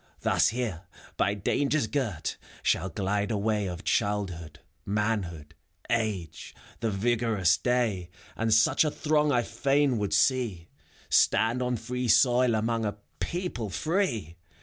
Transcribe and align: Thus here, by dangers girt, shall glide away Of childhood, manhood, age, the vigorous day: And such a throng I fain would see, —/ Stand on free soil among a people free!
Thus 0.21 0.47
here, 0.47 0.81
by 1.15 1.35
dangers 1.35 1.85
girt, 1.85 2.37
shall 2.63 2.89
glide 2.89 3.29
away 3.29 3.67
Of 3.67 3.83
childhood, 3.83 4.59
manhood, 4.83 5.53
age, 5.91 6.55
the 6.79 6.89
vigorous 6.89 7.55
day: 7.55 8.09
And 8.35 8.51
such 8.51 8.83
a 8.83 8.89
throng 8.89 9.31
I 9.31 9.43
fain 9.43 9.99
would 9.99 10.15
see, 10.15 10.69
—/ 10.99 11.09
Stand 11.11 11.61
on 11.61 11.77
free 11.77 12.07
soil 12.07 12.55
among 12.55 12.83
a 12.83 12.97
people 13.19 13.69
free! 13.69 14.37